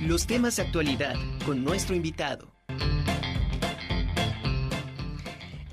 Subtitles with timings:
[0.00, 1.14] Los temas de actualidad
[1.44, 2.50] con nuestro invitado.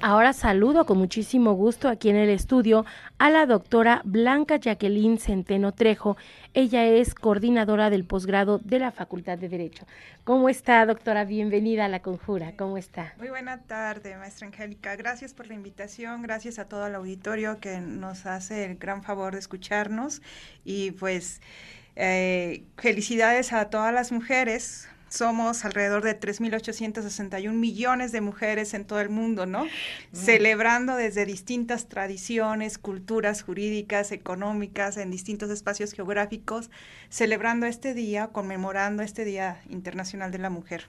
[0.02, 2.86] Ahora saludo con muchísimo gusto aquí en el estudio
[3.20, 6.18] a la doctora Blanca Jacqueline Centeno Trejo.
[6.54, 9.88] Ella es coordinadora del posgrado de la Facultad de Derecho.
[10.26, 11.24] ¿Cómo está, doctora?
[11.24, 12.54] Bienvenida a la conjura.
[12.58, 13.14] ¿Cómo está?
[13.18, 14.98] Muy buena tarde, maestra Angélica.
[14.98, 16.22] Gracias por la invitación.
[16.22, 20.22] Gracias a todo el auditorio que nos hace el gran favor de escucharnos.
[20.66, 21.40] Y pues
[22.00, 29.00] eh, felicidades a todas las mujeres somos alrededor de 3.861 millones de mujeres en todo
[29.00, 29.66] el mundo, ¿no?
[30.14, 36.70] Celebrando desde distintas tradiciones, culturas jurídicas, económicas, en distintos espacios geográficos,
[37.10, 40.88] celebrando este día, conmemorando este Día Internacional de la Mujer.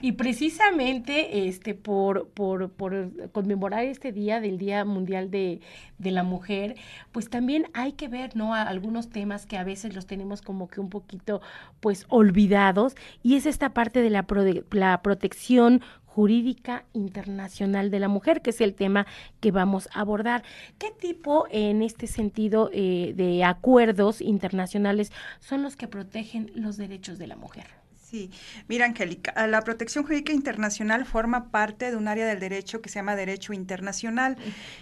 [0.00, 5.60] Y precisamente este, por, por, por, conmemorar este día del Día Mundial de,
[5.98, 6.76] de, la Mujer,
[7.12, 8.54] pues también hay que ver, ¿no?
[8.54, 11.40] algunos temas que a veces los tenemos como que un poquito,
[11.80, 14.26] pues, olvidados, y es esta parte de la,
[14.70, 19.06] la protección jurídica internacional de la mujer, que es el tema
[19.40, 20.42] que vamos a abordar.
[20.78, 27.18] ¿Qué tipo, en este sentido, eh, de acuerdos internacionales son los que protegen los derechos
[27.18, 27.79] de la mujer?
[28.10, 28.28] Sí,
[28.66, 32.96] mira Angélica, la protección jurídica internacional forma parte de un área del derecho que se
[32.96, 34.36] llama derecho internacional.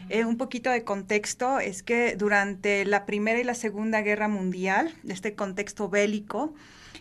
[0.09, 4.95] Eh, un poquito de contexto es que durante la Primera y la Segunda Guerra Mundial,
[5.07, 6.55] este contexto bélico,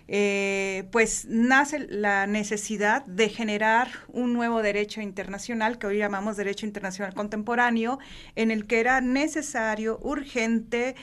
[0.10, 6.66] eh, pues nace la necesidad de generar un nuevo derecho internacional que hoy llamamos derecho
[6.66, 8.00] internacional contemporáneo,
[8.36, 10.98] en el que era necesario, urgente,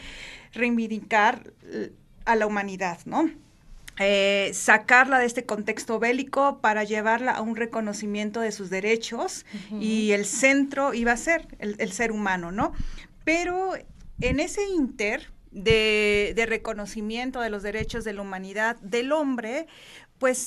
[0.52, 1.54] reivindicar
[2.26, 3.30] a la humanidad, ¿no?
[4.00, 9.46] Eh, sacarla de este contexto bélico para llevarla a un reconocimiento de sus derechos
[9.78, 12.72] y el centro iba a ser el, ser humano, ¿no?
[13.24, 13.74] Pero
[14.20, 19.68] en ese inter de, de reconocimiento de los derechos de la humanidad del hombre,
[20.18, 20.40] pues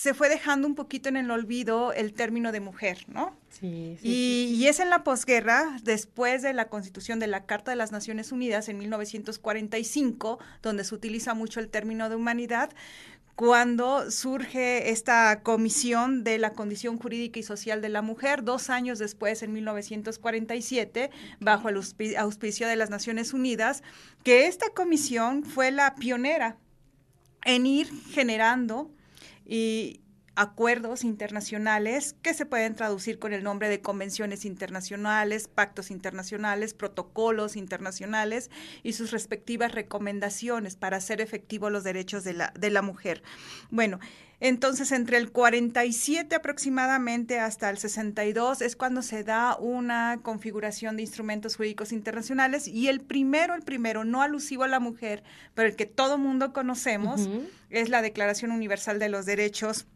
[0.00, 3.36] se fue dejando un poquito en el olvido el término de mujer, ¿no?
[3.50, 7.70] Sí, sí, y, y, es en la posguerra, después de la constitución de la Carta
[7.70, 12.70] de las Naciones Unidas en 1945, donde se utiliza mucho el término de humanidad,
[13.36, 18.98] cuando surge esta comisión de la condición jurídica y social de la mujer, dos años
[18.98, 21.78] después, en 1947, bajo el
[22.16, 23.82] auspicio de las Naciones Unidas,
[24.22, 26.56] que esta comisión fue la pionera
[27.44, 28.90] en ir generando
[29.50, 30.00] y
[30.40, 37.56] acuerdos internacionales que se pueden traducir con el nombre de convenciones internacionales, pactos internacionales, protocolos
[37.56, 38.50] internacionales
[38.82, 43.22] y sus respectivas recomendaciones para hacer efectivos los derechos de la, de la mujer.
[43.70, 44.00] Bueno,
[44.42, 51.02] entonces, entre el 47 aproximadamente hasta el 62 es cuando se da una configuración de
[51.02, 55.76] instrumentos jurídicos internacionales y el primero, el primero, no alusivo a la mujer, pero el
[55.76, 57.28] que todo mundo conocemos,
[57.68, 59.86] es la Declaración Universal de los Derechos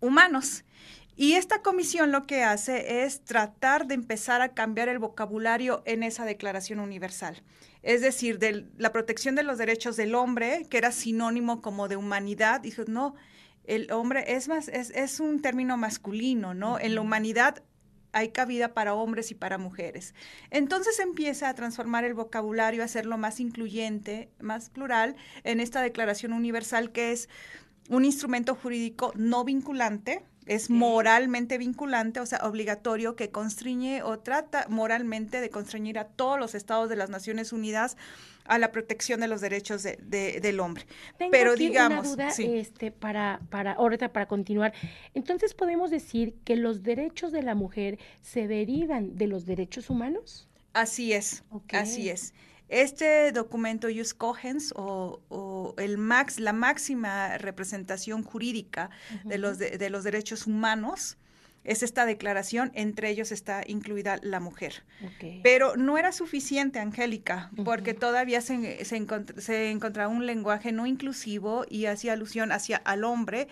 [0.00, 0.64] Humanos.
[1.16, 6.04] Y esta comisión lo que hace es tratar de empezar a cambiar el vocabulario en
[6.04, 7.42] esa Declaración Universal.
[7.82, 11.96] Es decir, de la protección de los derechos del hombre, que era sinónimo como de
[11.96, 13.16] humanidad, dijo, no,
[13.64, 16.78] el hombre es más, es, es un término masculino, ¿no?
[16.78, 17.64] En la humanidad
[18.12, 20.14] hay cabida para hombres y para mujeres.
[20.50, 26.32] Entonces empieza a transformar el vocabulario, a hacerlo más incluyente, más plural, en esta declaración
[26.32, 27.28] universal que es
[27.88, 34.66] un instrumento jurídico no vinculante, es moralmente vinculante, o sea, obligatorio, que constriñe o trata
[34.68, 37.96] moralmente de constreñir a todos los estados de las Naciones Unidas
[38.46, 39.96] a la protección de los derechos de,
[40.40, 40.86] del hombre.
[41.30, 44.72] Pero digamos, una duda, este, para, para, ahorita para continuar.
[45.12, 50.48] Entonces, ¿podemos decir que los derechos de la mujer se derivan de los derechos humanos?
[50.72, 52.32] Así es, así es.
[52.68, 58.90] Este documento Jus Cogens o, el max, la máxima representación jurídica
[59.24, 61.18] de, los de los derechos humanos
[61.68, 64.84] es esta declaración, entre ellos está incluida la mujer.
[65.42, 69.06] Pero no era suficiente, Angélica, porque todavía se, se,
[69.36, 73.48] se, encontraba un lenguaje no inclusivo y hacía alusión hacia al hombre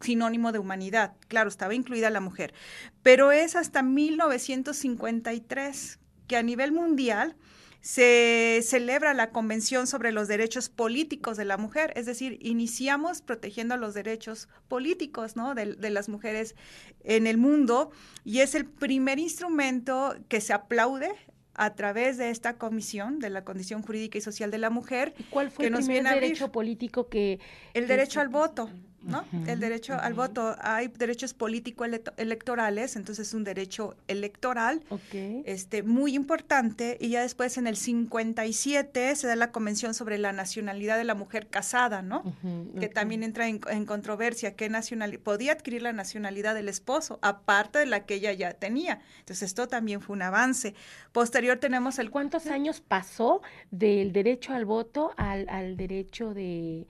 [0.00, 1.12] sinónimo de humanidad.
[1.28, 2.54] Claro, estaba incluida la mujer.
[3.02, 7.36] Pero es hasta 1953 que a nivel mundial
[7.82, 13.76] se celebra la Convención sobre los Derechos Políticos de la Mujer, es decir, iniciamos protegiendo
[13.76, 15.54] los derechos políticos ¿no?
[15.54, 16.54] de, de, las mujeres
[17.02, 17.90] en el mundo
[18.24, 21.10] y es el primer instrumento que se aplaude
[21.54, 25.12] a través de esta comisión de la condición jurídica y social de la mujer.
[25.18, 27.40] ¿Y cuál fue el primer derecho político que...
[27.74, 28.70] El derecho al voto.
[29.04, 29.24] ¿No?
[29.46, 30.56] el derecho al voto.
[30.60, 34.82] Hay derechos político-electorales, entonces es un derecho electoral
[35.44, 36.96] este, muy importante.
[37.00, 41.14] Y ya después en el 57 se da la Convención sobre la Nacionalidad de la
[41.14, 42.22] Mujer Casada, ¿no?
[42.78, 47.86] que también entra en, controversia, qué nacionalidad, podía adquirir la nacionalidad del esposo, aparte de
[47.86, 49.00] la que ella ya tenía.
[49.20, 50.74] Entonces esto también fue un avance.
[51.12, 52.10] Posterior tenemos el...
[52.10, 56.86] ¿Cuántos años pasó del derecho al voto al, al derecho de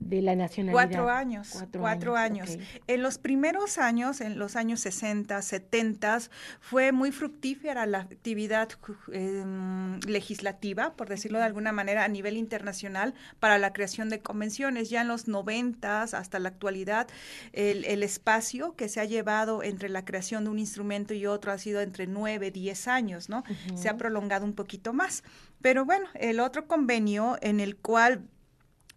[0.00, 0.72] de la nacionalidad.
[0.72, 2.58] Cuatro años, cuatro, años.
[2.86, 6.18] En los primeros años, en los años 60, 70,
[6.60, 8.68] fue muy fructífera la actividad
[9.12, 14.88] em, legislativa, por decirlo de alguna manera, a nivel internacional para la creación de convenciones.
[14.88, 17.08] Ya en los 90 hasta la actualidad,
[17.52, 21.58] el, espacio que se ha llevado entre la creación de un instrumento y otro ha
[21.58, 23.42] sido entre nueve, diez años, ¿no?
[23.74, 25.24] Se ha prolongado un poquito más.
[25.60, 28.22] Pero bueno, el otro convenio en el cual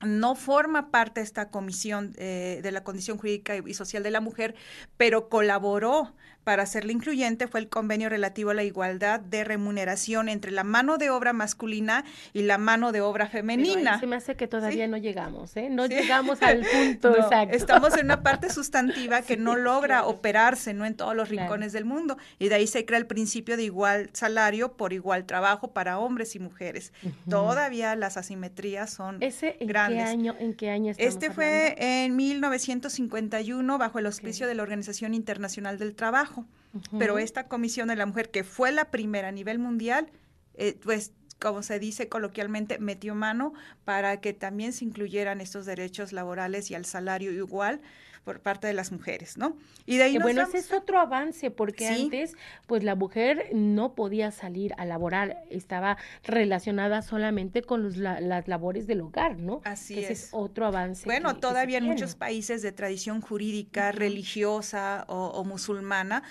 [0.06, 4.22] no forma parte de esta comisión eh, de la condición jurídica y social de la
[4.22, 4.56] mujer,
[4.98, 6.14] pero colaboró
[6.44, 10.98] para hacerla incluyente fue el convenio relativo a la igualdad de remuneración entre la mano
[10.98, 12.04] de obra masculina
[12.34, 14.00] y la mano de obra femenina.
[14.00, 15.70] se me hace que todavía no llegamos, ¿eh?
[15.70, 17.56] No llegamos al punto exacto.
[17.56, 21.86] Estamos en una parte sustantiva que no logra operarse, no en todos los rincones del
[21.86, 22.18] mundo.
[22.40, 26.36] Y de ahí se crea el principio de igual salario por igual trabajo para hombres
[26.36, 26.92] y mujeres.
[27.30, 30.04] Todavía las asimetrías son ¿Ese en grandes.
[30.04, 35.14] Qué año, ¿En qué año Este fue en 1951 bajo el auspicio de la Organización
[35.14, 36.31] Internacional del Trabajo
[36.98, 40.08] pero esta Comisión de la Mujer, que fue la primera a nivel mundial,
[40.56, 46.14] eh, pues como se dice coloquialmente, metió mano para que también se incluyeran estos derechos
[46.14, 47.82] laborales y al salario igual
[48.24, 49.58] por parte de las mujeres, ¿no?
[49.86, 52.36] Y de ahí bueno, ese es otro avance porque antes
[52.68, 59.02] pues la mujer no podía salir a laborar, estaba relacionada solamente con las labores del
[59.02, 59.62] hogar, ¿no?
[59.64, 60.30] Así ese es.
[60.32, 61.06] otro avance.
[61.06, 66.24] Bueno, todavía en muchos países de tradición jurídica, religiosa o musulmana,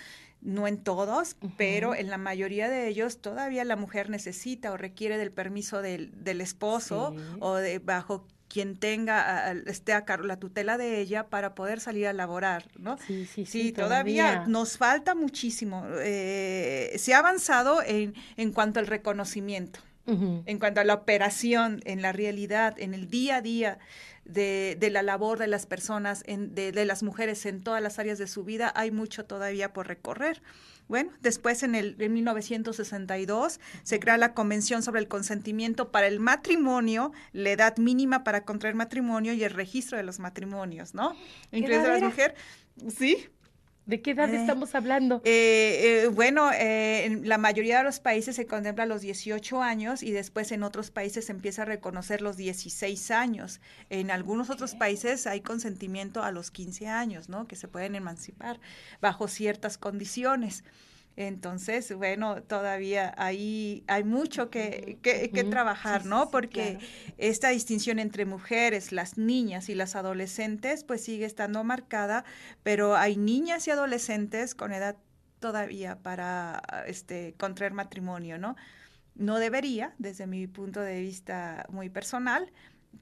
[0.43, 5.19] no en todos, pero en la mayoría de ellos todavía la mujer necesita o requiere
[5.19, 10.77] del permiso del, del esposo o de bajo quien tenga, esté a cargo la tutela
[10.77, 12.99] de ella para poder salir a laborar, ¿no?
[12.99, 13.73] Sí, sí, sí.
[13.73, 14.45] todavía.
[14.49, 15.87] nos falta muchísimo.
[16.01, 22.03] Eh, se ha avanzado en, en cuanto al reconocimiento, en cuanto a la operación en
[22.03, 23.79] la realidad, en el día a día
[24.25, 27.99] de, de la labor de las personas, en, de, de, las mujeres en todas las
[27.99, 30.43] áreas de su vida, hay mucho todavía por recorrer.
[30.89, 36.19] Bueno, después en el en 1962 se crea la Convención sobre el consentimiento para el
[36.19, 41.15] matrimonio, la edad mínima para contraer matrimonio y el registro de los matrimonios, ¿no?
[41.53, 42.37] Incluso las mujeres,
[42.89, 43.29] sí,
[43.91, 45.21] ¿De qué edad eh, estamos hablando?
[45.25, 50.13] Eh, eh, bueno, en la mayoría de los países se contempla los 18 años y
[50.13, 53.61] después en otros países se empieza a reconocer los 16 años.
[53.89, 57.49] En algunos otros países hay consentimiento a los 15 años, ¿no?
[57.49, 58.61] Que se pueden emancipar
[59.01, 60.63] bajo ciertas condiciones.
[61.27, 66.31] Entonces, bueno, todavía ahí hay mucho que, que, trabajar, ¿no?
[66.31, 66.79] Porque
[67.19, 72.25] esta distinción entre mujeres, las niñas y las adolescentes, pues sigue estando marcada,
[72.63, 74.97] pero hay niñas y adolescentes con edad
[75.41, 78.57] todavía para este contraer matrimonio, ¿no?
[79.15, 82.51] No debería, desde mi punto de vista muy personal,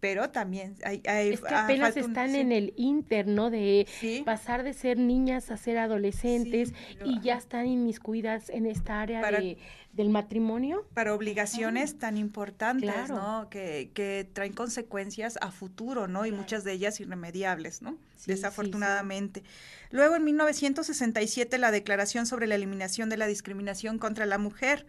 [0.00, 3.87] pero también hay, es que apenas están en el interno de
[4.25, 6.73] pasar de ser niñas a ser adolescentes
[7.05, 9.58] y ya están inmiscuidas en esta área de,
[9.93, 10.87] del matrimonio.
[10.94, 16.73] para obligaciones tan importantes no que, que, traen consecuencias a futuro no y muchas de
[16.73, 19.42] ellas irremediables no desafortunadamente.
[19.90, 24.87] Luego en 1967 la declaración sobre la eliminación de la discriminación contra la mujer.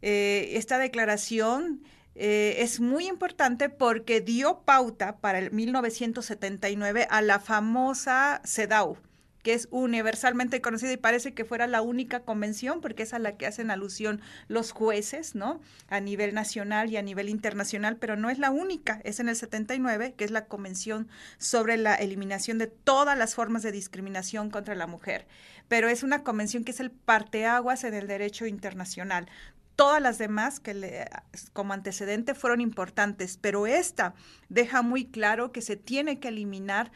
[0.00, 1.82] Eh, esta declaración
[2.14, 8.98] eh, es muy importante porque dio pauta para el 1979 a la famosa CEDAW,
[9.42, 13.36] que es universalmente conocida y parece que fuera la única convención, porque es a la
[13.36, 15.60] que hacen alusión los jueces, ¿no?
[15.88, 19.36] A nivel nacional y a nivel internacional, pero no es la única, es en el
[19.36, 24.74] 79, que es la Convención sobre la eliminación de todas las formas de discriminación contra
[24.74, 25.26] la mujer.
[25.68, 29.28] Pero es una convención que es el parteaguas en el derecho internacional.
[29.76, 31.08] Todas las demás que le,
[31.52, 34.14] como antecedente fueron importantes, pero esta
[34.48, 36.92] deja muy claro que se tiene que eliminar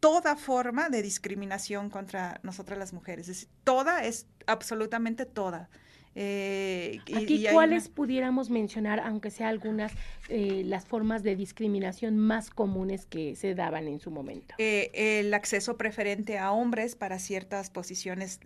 [0.00, 3.28] toda forma de discriminación contra nosotras las mujeres.
[3.28, 5.68] Es toda es absolutamente toda.
[6.16, 9.92] Eh, Aquí, ¿cuáles pudiéramos mencionar, aunque sea algunas,
[10.28, 14.54] eh, las formas de discriminación más comunes que se daban en su momento?
[14.58, 14.90] Eh,
[15.20, 18.40] el acceso preferente a hombres para ciertas posiciones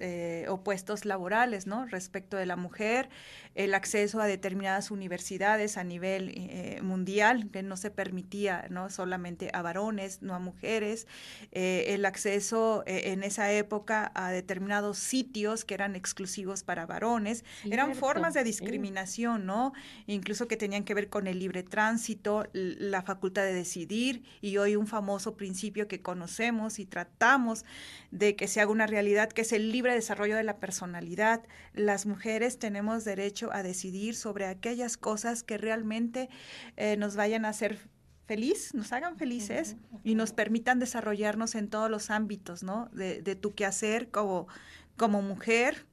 [0.49, 1.87] o puestos laborales, ¿no?
[1.87, 3.09] Respecto de la mujer,
[3.55, 8.91] el acceso a determinadas universidades a nivel mundial, que no se permitía, ¿no?
[8.91, 11.07] Solamente a varones, no a mujeres,
[11.53, 18.35] el acceso en esa época a determinados sitios que eran exclusivos para varones, eran formas
[18.35, 19.73] de discriminación, ¿no?
[20.07, 24.77] Incluso que tenían que ver con el libre tránsito, la facultad de decidir y hoy
[24.77, 27.65] un famoso principio que conocemos y tratamos
[28.11, 31.43] de que se haga una realidad, que es el libre desarrollo de la personalidad.
[31.73, 36.29] Las mujeres tenemos derecho a decidir sobre aquellas cosas que realmente
[36.77, 37.79] eh, nos vayan a hacer
[38.27, 42.89] feliz, nos hagan felices y nos permitan desarrollarnos en todos los ámbitos, ¿no?
[42.93, 44.49] De, de tu quehacer como,
[44.97, 45.87] como mujer,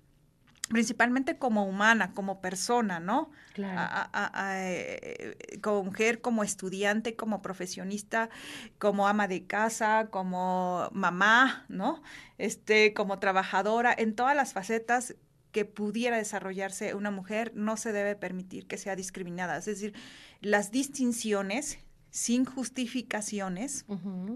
[0.71, 3.29] principalmente como humana, como persona, ¿no?
[3.53, 4.09] Claro.
[4.53, 8.29] Eh, como mujer, como estudiante, como profesionista,
[8.77, 12.01] como ama de casa, como mamá, ¿no?
[12.37, 15.15] Este, como trabajadora, en todas las facetas
[15.51, 19.57] que pudiera desarrollarse una mujer, no se debe permitir que sea discriminada.
[19.57, 19.93] Es decir,
[20.39, 21.79] las distinciones
[22.11, 23.85] sin justificaciones,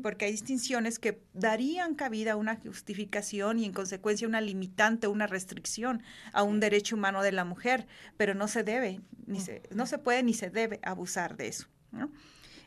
[0.01, 5.27] porque hay distinciones que darían cabida a una justificación y en consecuencia una limitante, una
[5.27, 6.01] restricción
[6.31, 9.97] a un derecho humano de la mujer, pero no se debe, ni se, no se
[9.97, 11.67] puede ni se debe abusar de eso.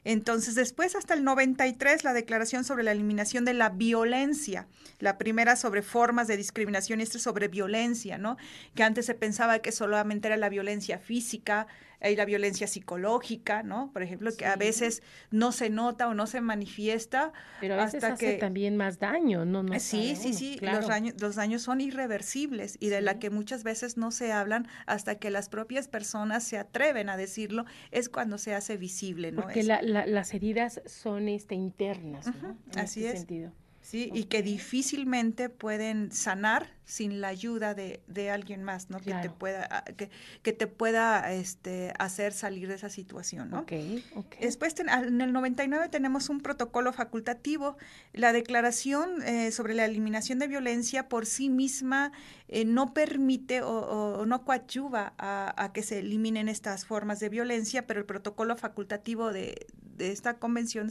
[0.05, 5.57] Entonces, después, hasta el 93, la Declaración sobre la Eliminación de la Violencia, la primera
[5.57, 8.37] sobre formas de discriminación y esta sobre violencia, ¿no?
[8.75, 11.67] Que antes se pensaba que solamente era la violencia física,
[12.01, 13.91] hay la violencia psicológica, ¿no?
[13.93, 17.33] Por ejemplo, que a veces no se nota o no se manifiesta.
[17.61, 19.63] Pero a veces hasta hace que también más daño, ¿no?
[19.63, 23.65] no sí, sí, sí, los, daños, los daños son irreversibles y de la que muchas
[23.65, 28.39] veces no se hablan hasta que las propias personas se atreven a decirlo, es cuando
[28.39, 29.43] se hace visible, ¿no?
[29.43, 32.57] Porque las heridas son este, internas, ¿no?
[32.77, 33.19] Así este es.
[33.19, 33.53] Sentido.
[33.81, 38.99] Sí, y que difícilmente pueden sanar sin la ayuda de, de alguien más, ¿no?
[38.99, 40.09] Que te pueda, ah, que,
[40.43, 43.61] que, te pueda este, hacer salir de esa situación, ¿no?
[43.61, 44.03] Okay,
[44.41, 47.77] Después, en el 99 tenemos un protocolo facultativo.
[48.15, 52.11] La declaración eh, sobre la eliminación de violencia por sí misma
[52.49, 57.87] eh, no permite o, no coadyuva a, a, que se eliminen estas formas de violencia,
[57.87, 59.67] pero el protocolo facultativo de,
[59.99, 60.91] de esta convención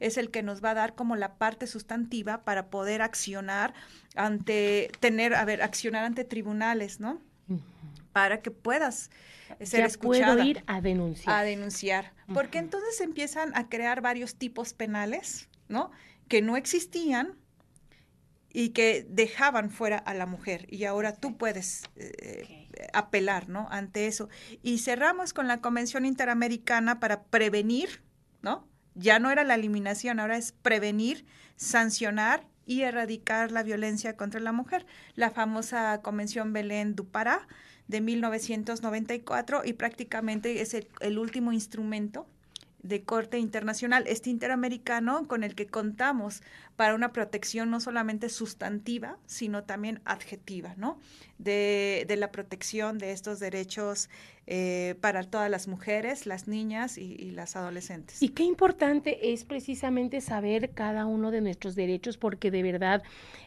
[0.00, 3.74] es el que nos va a dar como la parte sustantiva para poder accionar
[4.16, 7.20] ante, tener, a ver, accionar ante tribunales, ¿no?
[8.12, 9.10] Para que puedas
[9.60, 10.34] ser ya escuchada.
[10.34, 11.34] Puedo ir a denunciar.
[11.34, 12.12] A denunciar.
[12.32, 15.90] Porque entonces empiezan a crear varios tipos penales, ¿no?
[16.28, 17.36] Que no existían
[18.52, 20.66] y que dejaban fuera a la mujer.
[20.70, 23.68] Y ahora tú puedes eh, apelar, ¿no?
[23.70, 24.30] Ante eso.
[24.62, 28.02] Y cerramos con la Convención Interamericana para prevenir,
[28.40, 28.66] ¿no?
[28.94, 31.26] Ya no era la eliminación, ahora es prevenir,
[31.56, 34.84] sancionar y erradicar la violencia contra la mujer.
[35.14, 37.46] La famosa Convención Belén du Pará
[37.88, 42.26] de 1994 y prácticamente es el, último instrumento
[42.82, 46.42] de corte internacional, este interamericano con el que contamos
[46.76, 51.00] para una protección no solamente sustantiva, sino también adjetiva, ¿no?
[51.38, 54.08] De, de la protección de estos derechos
[54.48, 58.22] eh, para todas las mujeres, las niñas y, las adolescentes.
[58.22, 63.02] Y qué importante es precisamente saber cada uno de nuestros derechos, porque de verdad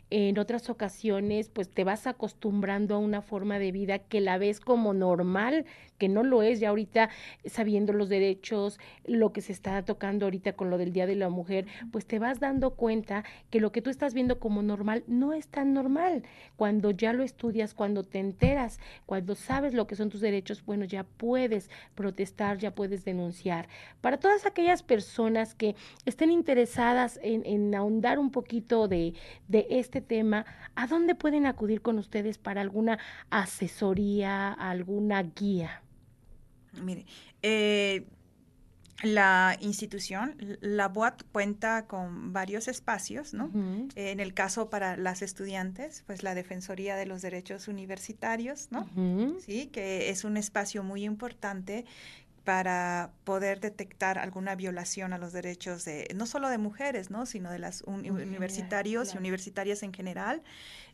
[0.09, 4.59] en otras ocasiones pues te vas acostumbrando a una forma de vida que la ves
[4.59, 5.65] como normal,
[5.97, 7.09] que no lo es ya ahorita
[7.45, 11.29] sabiendo los derechos, lo que se está tocando ahorita con lo del Día de la
[11.29, 13.18] Mujer, pues te vas dando cuenta
[13.49, 16.23] que lo que tú estás viendo como normal no es tan normal.
[16.55, 20.85] Cuando ya lo estudias, cuando te enteras, cuando sabes lo que son tus derechos, bueno,
[20.85, 23.67] ya puedes protestar, ya puedes denunciar.
[24.01, 29.13] Para todas aquellas personas que estén interesadas en, ahondar un poquito de,
[29.69, 30.45] este tema,
[30.75, 32.99] ¿a dónde pueden acudir con ustedes para alguna
[33.29, 35.81] asesoría, alguna guía?
[36.81, 37.05] Mire,
[37.41, 38.05] eh,
[39.01, 43.51] la institución, la BOAT cuenta con varios espacios, ¿no?
[43.95, 48.89] en el caso para las estudiantes, pues la Defensoría de los Derechos Universitarios, ¿no?
[49.39, 51.85] Sí, que es un espacio muy importante
[52.43, 57.27] para poder detectar alguna violación a los derechos de no solo de mujeres, ¿no?
[57.27, 60.41] sino de las universitarios y universitarias en general,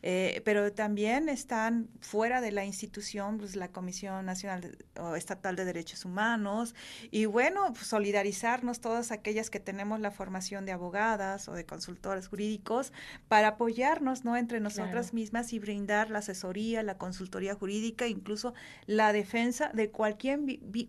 [0.02, 5.64] eh, pero también están fuera de la institución, pues la Comisión Nacional o Estatal de
[5.64, 6.74] Derechos Humanos
[7.10, 12.28] y bueno, pues, solidarizarnos todas aquellas que tenemos la formación de abogadas o de consultores
[12.28, 12.92] jurídicos
[13.28, 14.36] para apoyarnos, ¿no?
[14.36, 18.54] entre nosotras mismas y brindar la asesoría, la consultoría jurídica, incluso
[18.86, 20.40] la defensa de cualquier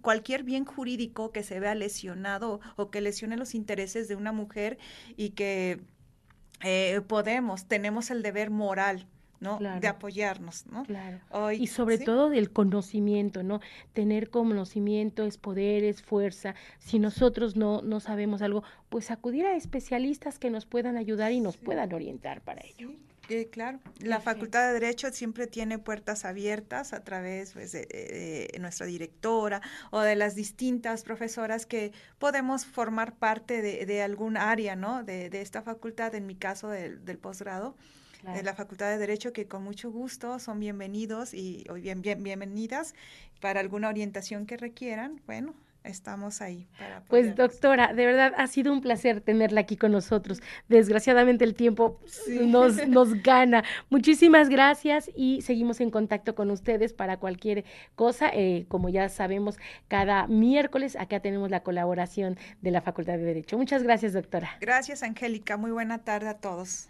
[0.02, 4.78] cualquier bien jurídico que se vea lesionado o que lesione los intereses de una mujer
[5.16, 5.82] y que
[6.64, 9.08] eh, podemos, tenemos el deber moral
[9.40, 9.60] ¿no?
[9.60, 10.84] De apoyarnos, ¿no?
[10.84, 11.20] Claro.
[11.52, 13.62] y sobre todo del conocimiento, ¿no?
[13.94, 16.56] Tener conocimiento es poder, es fuerza.
[16.80, 21.40] Si nosotros no, no sabemos algo, pues acudir a especialistas que nos puedan ayudar y
[21.40, 22.92] nos puedan orientar para ello.
[23.30, 28.86] Eh, claro, la Facultad de Derecho siempre tiene puertas abiertas a través pues, de, nuestra
[28.86, 35.04] directora o de las distintas profesoras que podemos formar parte de, algún área ¿no?
[35.04, 37.76] de, esta facultad, en mi caso del, posgrado.
[38.24, 42.96] de la Facultad de Derecho que con mucho gusto son bienvenidos y bien, bien, bienvenidas
[43.42, 45.22] para alguna orientación que requieran.
[45.26, 45.54] Bueno,
[45.88, 46.68] estamos ahí.
[46.78, 50.42] Para pues doctora, de verdad ha sido un placer tenerla aquí con nosotros.
[50.68, 52.00] Desgraciadamente el tiempo
[52.42, 53.64] nos, nos gana.
[53.90, 57.66] Muchísimas gracias y seguimos en contacto con ustedes para cualquier
[57.96, 58.30] cosa.
[58.34, 63.58] Eh, como ya sabemos, cada miércoles acá tenemos la colaboración de la Facultad de Derecho.
[63.58, 64.50] Muchas gracias, doctora.
[64.60, 65.58] Gracias, Angélica.
[65.58, 66.90] Muy buena tarde a todos.